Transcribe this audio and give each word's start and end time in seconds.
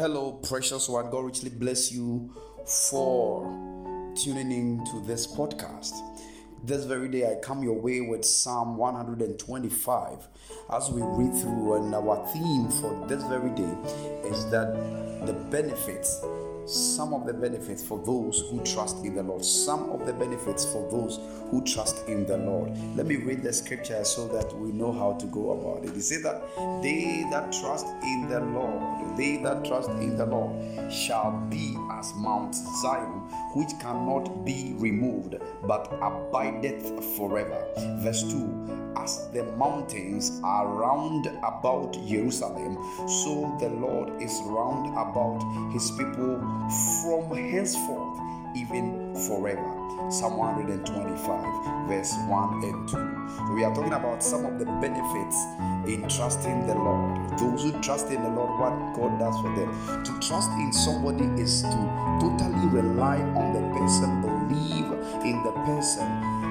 Hello, 0.00 0.32
precious 0.32 0.88
one. 0.88 1.10
God 1.10 1.26
richly 1.26 1.50
bless 1.50 1.92
you 1.92 2.34
for 2.64 3.44
tuning 4.16 4.50
in 4.50 4.82
to 4.86 5.02
this 5.06 5.26
podcast. 5.26 5.92
This 6.64 6.86
very 6.86 7.06
day, 7.10 7.30
I 7.30 7.34
come 7.42 7.62
your 7.62 7.78
way 7.78 8.00
with 8.00 8.24
Psalm 8.24 8.78
125 8.78 10.28
as 10.72 10.90
we 10.90 11.02
read 11.02 11.34
through, 11.34 11.74
and 11.74 11.94
our 11.94 12.26
theme 12.32 12.70
for 12.70 13.06
this 13.08 13.22
very 13.24 13.50
day 13.50 13.76
is 14.26 14.50
that 14.50 14.72
the 15.26 15.34
benefits 15.50 16.22
some 16.70 17.12
of 17.12 17.26
the 17.26 17.32
benefits 17.34 17.82
for 17.82 17.98
those 18.04 18.44
who 18.50 18.62
trust 18.64 19.04
in 19.04 19.14
the 19.14 19.22
Lord. 19.22 19.44
Some 19.44 19.90
of 19.90 20.06
the 20.06 20.12
benefits 20.12 20.64
for 20.64 20.88
those 20.90 21.18
who 21.50 21.64
trust 21.64 22.06
in 22.08 22.26
the 22.26 22.36
Lord. 22.38 22.72
Let 22.96 23.06
me 23.06 23.16
read 23.16 23.42
the 23.42 23.52
scripture 23.52 24.04
so 24.04 24.28
that 24.28 24.56
we 24.56 24.72
know 24.72 24.92
how 24.92 25.14
to 25.14 25.26
go 25.26 25.52
about 25.52 25.84
it. 25.84 25.94
He 25.94 26.00
said 26.00 26.22
that 26.22 26.42
they 26.82 27.26
that 27.30 27.52
trust 27.52 27.86
in 28.02 28.28
the 28.28 28.40
Lord, 28.40 29.16
they 29.16 29.38
that 29.38 29.64
trust 29.64 29.90
in 29.90 30.16
the 30.16 30.26
Lord 30.26 30.92
shall 30.92 31.32
be 31.50 31.76
as 32.00 32.14
Mount 32.14 32.54
Zion, 32.54 33.28
which 33.54 33.78
cannot 33.78 34.44
be 34.44 34.74
removed, 34.78 35.36
but 35.64 35.92
abideth 36.00 37.04
forever. 37.16 37.62
Verse 38.02 38.22
2 38.32 38.78
as 38.96 39.28
the 39.32 39.44
mountains 39.56 40.40
are 40.42 40.66
round 40.66 41.26
about 41.44 41.92
Jerusalem, 42.06 42.76
so 43.08 43.56
the 43.60 43.68
Lord 43.68 44.20
is 44.20 44.40
round 44.44 44.88
about 44.98 45.40
his 45.72 45.90
people 45.92 46.36
from 47.00 47.36
henceforth, 47.36 48.18
even 48.56 49.14
forever. 49.26 49.79
Psalm 50.10 50.36
125, 50.36 51.88
verse 51.88 52.14
1 52.26 52.64
and 52.64 52.88
2. 52.88 52.94
So 52.94 53.52
we 53.54 53.64
are 53.64 53.74
talking 53.74 53.92
about 53.92 54.22
some 54.22 54.44
of 54.44 54.58
the 54.58 54.64
benefits 54.64 55.36
in 55.86 56.08
trusting 56.08 56.66
the 56.66 56.74
Lord. 56.74 57.38
Those 57.38 57.62
who 57.62 57.80
trust 57.80 58.08
in 58.08 58.22
the 58.22 58.28
Lord, 58.30 58.50
what 58.60 58.96
God 58.96 59.18
does 59.18 59.36
for 59.40 59.54
them. 59.56 60.04
To 60.04 60.28
trust 60.28 60.50
in 60.52 60.72
somebody 60.72 61.24
is 61.40 61.62
to 61.62 62.18
totally 62.20 62.68
rely 62.68 63.18
on 63.18 63.52
the 63.52 63.60
person, 63.78 64.20
believe 64.22 64.90
in 65.24 65.42
the 65.42 65.52
person 65.64 66.06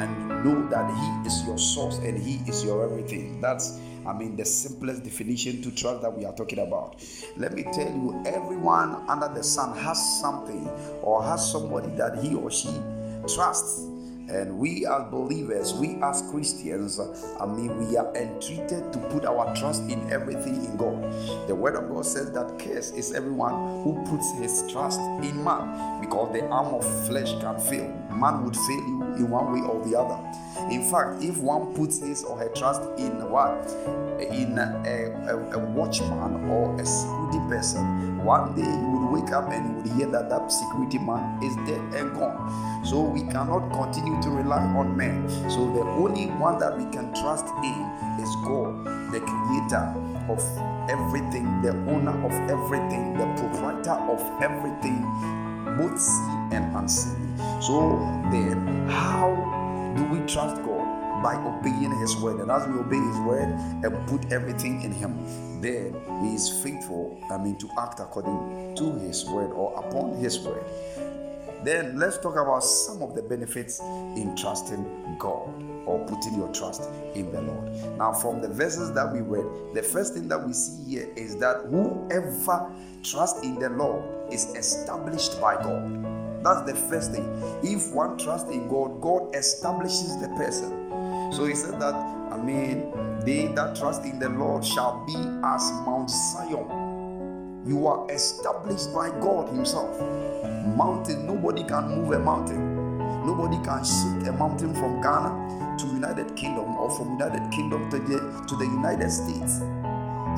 and 0.00 0.28
know 0.44 0.68
that 0.68 0.90
He 0.90 1.28
is 1.28 1.44
your 1.46 1.58
source 1.58 1.98
and 1.98 2.18
He 2.18 2.40
is 2.50 2.64
your 2.64 2.84
everything. 2.84 3.40
That's, 3.40 3.78
I 4.06 4.12
mean, 4.12 4.36
the 4.36 4.44
simplest 4.44 5.04
definition 5.04 5.62
to 5.62 5.70
trust 5.70 6.02
that 6.02 6.16
we 6.16 6.24
are 6.24 6.34
talking 6.34 6.58
about. 6.58 7.04
Let 7.36 7.52
me 7.52 7.64
tell 7.64 7.88
you, 7.88 8.22
everyone 8.26 9.08
under 9.08 9.28
the 9.28 9.44
sun 9.44 9.76
has 9.78 10.20
something 10.20 10.68
or 11.02 11.22
has 11.22 11.50
somebody 11.50 11.90
that 11.96 12.18
he 12.18 12.34
or 12.34 12.50
she 12.50 12.70
trusts. 13.28 13.88
And 14.28 14.58
we 14.58 14.86
as 14.86 15.10
believers, 15.10 15.74
we 15.74 15.96
as 15.96 16.22
Christians, 16.30 16.98
I 17.38 17.44
mean, 17.44 17.76
we 17.86 17.96
are 17.96 18.14
entreated 18.16 18.92
to 18.92 18.98
put 19.10 19.26
our 19.26 19.54
trust 19.54 19.82
in 19.90 20.10
everything 20.10 20.64
in 20.64 20.76
God. 20.76 21.02
The 21.48 21.54
Word 21.54 21.74
of 21.74 21.90
God 21.90 22.06
says 22.06 22.32
that 22.32 22.58
curse 22.58 22.92
is 22.92 23.12
everyone 23.12 23.82
who 23.82 24.02
puts 24.06 24.32
his 24.38 24.64
trust 24.72 25.00
in 25.00 25.44
man 25.44 26.00
because 26.00 26.32
the 26.32 26.46
arm 26.46 26.72
of 26.72 27.06
flesh 27.06 27.32
can 27.40 27.58
fail. 27.58 27.92
Man 28.10 28.44
would 28.44 28.56
fail 28.56 28.86
you 28.86 29.02
in 29.16 29.28
one 29.28 29.52
way 29.52 29.60
or 29.68 29.84
the 29.84 29.98
other. 29.98 30.18
In 30.72 30.88
fact, 30.90 31.22
if 31.22 31.38
one 31.38 31.74
puts 31.74 31.98
his 31.98 32.24
or 32.24 32.38
her 32.38 32.48
trust 32.50 32.82
in 32.98 33.28
what? 33.28 33.68
In 34.20 34.56
a, 34.56 35.12
a, 35.28 35.56
a 35.56 35.58
watchman 35.58 36.48
or 36.48 36.80
a 36.80 36.86
security 36.86 37.38
person, 37.48 38.24
one 38.24 38.54
day 38.54 38.62
you 38.62 39.01
wake 39.12 39.30
up 39.32 39.50
and 39.52 39.68
you 39.68 39.72
would 39.76 39.92
hear 39.98 40.06
that 40.10 40.30
that 40.30 40.50
security 40.50 40.98
man 40.98 41.42
is 41.42 41.54
dead 41.68 41.80
and 41.94 42.14
gone. 42.14 42.84
So 42.84 43.00
we 43.00 43.20
cannot 43.20 43.70
continue 43.70 44.20
to 44.22 44.30
rely 44.30 44.62
on 44.62 44.96
men. 44.96 45.28
So 45.50 45.70
the 45.72 45.82
only 45.82 46.26
one 46.40 46.58
that 46.58 46.76
we 46.78 46.84
can 46.90 47.12
trust 47.12 47.46
in 47.62 47.80
is 48.18 48.34
God, 48.44 48.84
the 49.12 49.20
creator 49.20 49.84
of 50.32 50.40
everything, 50.88 51.60
the 51.60 51.72
owner 51.92 52.16
of 52.24 52.32
everything, 52.48 53.12
the 53.18 53.26
proprietor 53.36 53.98
of 54.08 54.20
everything, 54.42 55.04
both 55.76 56.00
seen 56.00 56.48
and 56.52 56.74
unseen. 56.74 57.36
So 57.60 57.98
then, 58.32 58.88
how 58.88 59.28
do 59.96 60.04
we 60.04 60.26
trust 60.26 60.56
God? 60.62 61.01
By 61.22 61.36
obeying 61.36 61.98
His 61.98 62.16
word. 62.16 62.40
And 62.40 62.50
as 62.50 62.66
we 62.68 62.78
obey 62.78 62.98
His 62.98 63.18
word 63.18 63.48
and 63.84 64.08
put 64.08 64.32
everything 64.32 64.82
in 64.82 64.92
Him, 64.92 65.60
then 65.60 65.94
He 66.22 66.34
is 66.34 66.62
faithful, 66.62 67.20
I 67.30 67.38
mean, 67.38 67.56
to 67.58 67.68
act 67.78 68.00
according 68.00 68.74
to 68.76 68.92
His 68.98 69.24
word 69.26 69.50
or 69.52 69.72
upon 69.78 70.14
His 70.14 70.38
word. 70.40 70.64
Then 71.64 71.96
let's 71.96 72.18
talk 72.18 72.34
about 72.34 72.64
some 72.64 73.02
of 73.02 73.14
the 73.14 73.22
benefits 73.22 73.78
in 73.80 74.34
trusting 74.36 75.16
God 75.18 75.48
or 75.86 76.04
putting 76.06 76.34
your 76.34 76.52
trust 76.52 76.88
in 77.14 77.30
the 77.30 77.40
Lord. 77.40 77.98
Now, 77.98 78.12
from 78.12 78.40
the 78.40 78.48
verses 78.48 78.92
that 78.94 79.12
we 79.12 79.20
read, 79.20 79.74
the 79.74 79.82
first 79.82 80.14
thing 80.14 80.26
that 80.28 80.44
we 80.44 80.52
see 80.52 80.82
here 80.90 81.08
is 81.14 81.36
that 81.36 81.66
whoever 81.70 82.72
trusts 83.04 83.42
in 83.44 83.60
the 83.60 83.68
Lord 83.70 84.02
is 84.32 84.46
established 84.56 85.40
by 85.40 85.54
God. 85.54 86.21
That's 86.42 86.62
the 86.70 86.74
first 86.74 87.12
thing. 87.12 87.24
If 87.62 87.92
one 87.92 88.18
trusts 88.18 88.50
in 88.50 88.68
God, 88.68 89.00
God 89.00 89.34
establishes 89.34 90.20
the 90.20 90.28
person. 90.28 91.32
So 91.32 91.44
he 91.46 91.54
said 91.54 91.80
that, 91.80 91.94
I 91.94 92.36
mean, 92.36 92.90
they 93.24 93.46
that 93.54 93.76
trust 93.76 94.04
in 94.04 94.18
the 94.18 94.28
Lord 94.28 94.64
shall 94.64 95.04
be 95.06 95.14
as 95.14 95.70
Mount 95.86 96.10
Zion. 96.10 97.62
You 97.66 97.86
are 97.86 98.10
established 98.10 98.92
by 98.92 99.10
God 99.20 99.48
Himself. 99.54 100.00
Mountain, 100.76 101.26
nobody 101.26 101.62
can 101.62 101.88
move 101.88 102.12
a 102.12 102.18
mountain. 102.18 102.98
Nobody 103.24 103.56
can 103.64 103.84
shift 103.84 104.26
a 104.26 104.32
mountain 104.32 104.74
from 104.74 105.00
Ghana 105.00 105.76
to 105.78 105.86
United 105.86 106.34
Kingdom 106.34 106.74
or 106.76 106.90
from 106.90 107.12
United 107.12 107.52
Kingdom 107.52 107.88
to 107.90 107.98
the 108.00 108.18
to 108.48 108.56
the 108.56 108.64
United 108.64 109.10
States. 109.10 109.60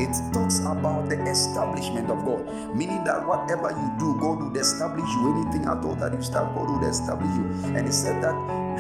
It 0.01 0.11
talks 0.33 0.59
about 0.61 1.09
the 1.09 1.23
establishment 1.31 2.11
of 2.11 2.25
God, 2.25 2.47
meaning 2.75 3.05
that 3.05 3.27
whatever 3.27 3.71
you 3.71 3.93
do, 3.99 4.19
God 4.21 4.43
will 4.43 4.57
establish 4.57 5.09
you. 5.09 5.35
Anything 5.35 5.67
at 5.67 5.85
all 5.85 5.95
that 5.97 6.13
you 6.13 6.23
start, 6.23 6.55
God 6.55 6.69
will 6.69 6.89
establish 6.89 7.31
you. 7.37 7.45
And 7.77 7.87
it 7.87 7.93
said 7.93 8.23
that 8.23 8.35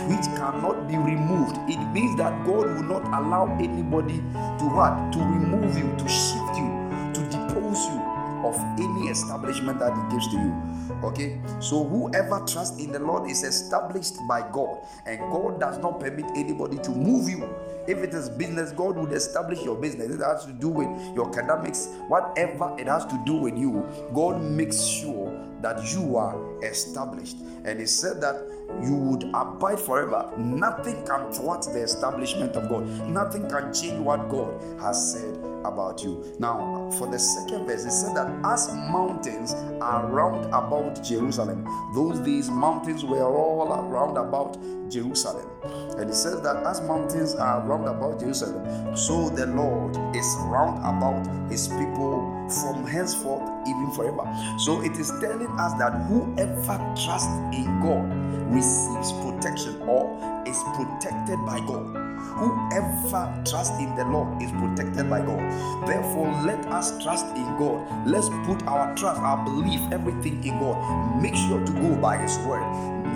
which 0.08 0.26
cannot 0.36 0.88
be 0.88 0.96
removed. 0.96 1.56
It 1.68 1.78
means 1.92 2.16
that 2.18 2.44
God 2.44 2.66
will 2.66 2.82
not 2.82 3.04
allow 3.06 3.46
anybody 3.58 4.18
to 4.18 4.64
what? 4.74 5.12
To 5.12 5.18
remove 5.18 5.78
you, 5.78 5.94
to 5.96 6.08
shift 6.08 6.56
you, 6.58 6.68
to 7.14 7.22
depose 7.30 7.86
you 7.86 8.02
of 8.44 8.56
any 8.78 9.08
establishment 9.08 9.78
that 9.78 9.94
He 9.94 10.16
gives 10.16 10.28
to 10.28 10.36
you. 10.36 10.74
Okay, 11.04 11.40
so 11.60 11.84
whoever 11.84 12.44
trusts 12.46 12.78
in 12.82 12.92
the 12.92 12.98
Lord 12.98 13.30
is 13.30 13.42
established 13.42 14.16
by 14.28 14.40
God, 14.50 14.84
and 15.06 15.18
God 15.30 15.60
does 15.60 15.78
not 15.78 16.00
permit 16.00 16.26
anybody 16.34 16.78
to 16.78 16.90
move 16.90 17.28
you. 17.28 17.48
If 17.86 17.98
it 17.98 18.14
is 18.14 18.28
business, 18.28 18.72
God 18.72 18.96
would 18.96 19.12
establish 19.12 19.62
your 19.62 19.76
business. 19.76 20.14
It 20.14 20.20
has 20.20 20.44
to 20.46 20.52
do 20.52 20.68
with 20.68 20.88
your 21.14 21.28
academics, 21.28 21.88
whatever 22.08 22.74
it 22.78 22.86
has 22.86 23.04
to 23.06 23.22
do 23.26 23.34
with 23.34 23.58
you, 23.58 23.86
God 24.14 24.42
makes 24.42 24.82
sure 24.82 25.32
that 25.60 25.94
you 25.94 26.16
are 26.16 26.62
established. 26.62 27.36
And 27.64 27.80
He 27.80 27.86
said 27.86 28.20
that 28.20 28.36
you 28.82 28.94
would 28.94 29.24
abide 29.34 29.78
forever. 29.78 30.30
Nothing 30.36 31.04
can 31.06 31.32
thwart 31.32 31.62
the 31.62 31.82
establishment 31.82 32.56
of 32.56 32.68
God, 32.68 32.86
nothing 33.08 33.48
can 33.48 33.72
change 33.72 33.98
what 33.98 34.28
God 34.28 34.60
has 34.80 35.12
said 35.12 35.34
about 35.64 36.02
you. 36.02 36.34
Now, 36.38 36.90
for 36.98 37.10
the 37.10 37.18
second 37.18 37.66
verse, 37.66 37.84
it 37.84 37.90
said 37.90 38.14
that 38.16 38.28
as 38.44 38.68
mountains 38.74 39.54
are 39.80 40.06
round 40.06 40.46
about 40.46 41.02
Jerusalem, 41.02 41.66
those 41.94 42.20
days 42.20 42.50
mountains 42.50 43.04
were 43.04 43.24
all 43.24 43.72
around 43.72 44.16
about 44.16 44.58
Jerusalem. 44.90 45.48
And 45.98 46.10
it 46.10 46.14
says 46.14 46.40
that 46.42 46.64
as 46.64 46.80
mountains 46.82 47.34
are 47.34 47.60
round 47.60 47.86
about 47.86 48.20
Jerusalem, 48.20 48.96
so 48.96 49.30
the 49.30 49.46
Lord 49.46 49.96
is 50.14 50.26
round 50.46 50.78
about 50.78 51.50
his 51.50 51.68
people 51.68 52.48
from 52.62 52.86
henceforth, 52.86 53.42
even 53.66 53.90
forever. 53.92 54.28
So 54.58 54.82
it 54.82 54.98
is 54.98 55.10
telling 55.20 55.48
us 55.58 55.72
that 55.78 55.92
whoever 56.06 56.78
trusts 56.96 57.28
in 57.54 57.80
God 57.80 58.04
receives 58.52 59.12
protection 59.12 59.80
or 59.82 60.33
is 60.46 60.62
protected 60.74 61.38
by 61.44 61.60
God. 61.60 62.04
Whoever 62.34 63.42
trusts 63.46 63.78
in 63.78 63.94
the 63.94 64.04
Lord 64.04 64.42
is 64.42 64.50
protected 64.50 65.08
by 65.08 65.20
God. 65.20 65.40
Therefore, 65.86 66.30
let 66.44 66.64
us 66.66 67.02
trust 67.02 67.26
in 67.36 67.44
God. 67.56 68.06
Let's 68.06 68.28
put 68.44 68.62
our 68.66 68.94
trust, 68.96 69.20
our 69.20 69.44
belief, 69.44 69.80
everything 69.92 70.42
in 70.44 70.58
God. 70.58 71.22
Make 71.22 71.36
sure 71.36 71.64
to 71.64 71.72
go 71.72 71.94
by 71.96 72.16
His 72.18 72.36
word. 72.38 72.64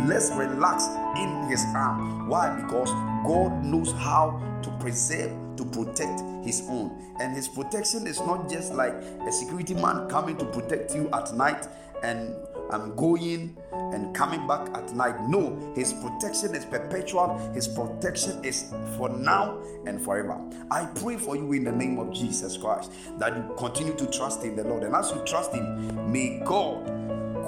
Let's 0.07 0.31
relax 0.33 0.87
in 1.19 1.49
His 1.49 1.65
arm. 1.75 2.29
Why? 2.29 2.55
Because 2.61 2.91
God 3.27 3.65
knows 3.65 3.93
how 3.93 4.41
to 4.63 4.71
preserve, 4.79 5.33
to 5.57 5.65
protect 5.65 6.21
His 6.45 6.63
own. 6.69 7.15
And 7.19 7.35
His 7.35 7.49
protection 7.49 8.07
is 8.07 8.21
not 8.21 8.49
just 8.49 8.73
like 8.73 8.93
a 9.27 9.33
security 9.33 9.75
man 9.75 10.09
coming 10.09 10.37
to 10.37 10.45
protect 10.45 10.95
you 10.95 11.09
at 11.13 11.35
night 11.35 11.67
and 12.03 12.35
I'm 12.71 12.95
going 12.97 13.57
and 13.73 14.15
coming 14.15 14.47
back 14.47 14.69
at 14.77 14.95
night. 14.95 15.21
No, 15.29 15.73
his 15.75 15.93
protection 15.93 16.55
is 16.55 16.65
perpetual, 16.65 17.39
his 17.55 17.69
protection 17.69 18.45
is 18.45 18.73
for 18.97 19.09
now 19.09 19.61
and 19.87 20.01
forever. 20.01 20.39
I 20.71 20.87
pray 20.87 21.17
for 21.17 21.37
you 21.37 21.53
in 21.53 21.65
the 21.65 21.73
name 21.73 21.99
of 21.99 22.13
Jesus 22.13 22.57
Christ 22.57 22.93
that 23.19 23.37
you 23.37 23.55
continue 23.57 23.95
to 23.97 24.07
trust 24.07 24.43
in 24.43 24.57
the 24.57 24.65
Lord. 24.65 24.83
And 24.83 24.95
as 24.95 25.11
you 25.11 25.23
trust 25.25 25.53
him, 25.53 26.11
may 26.11 26.41
God 26.45 26.87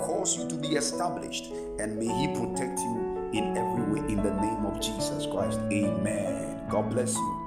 cause 0.02 0.36
you 0.36 0.48
to 0.48 0.54
be 0.56 0.68
established 0.68 1.46
and 1.78 1.98
may 1.98 2.06
he 2.06 2.28
protect 2.28 2.78
you 2.80 3.30
in 3.32 3.56
every 3.56 3.84
way 3.92 4.08
in 4.08 4.22
the 4.22 4.34
name 4.34 4.64
of 4.64 4.80
Jesus 4.80 5.26
Christ. 5.26 5.60
Amen. 5.70 6.62
God 6.68 6.90
bless 6.90 7.14
you. 7.14 7.39